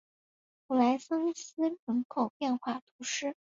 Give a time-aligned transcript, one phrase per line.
[0.65, 3.35] 普莱桑斯人口变化图示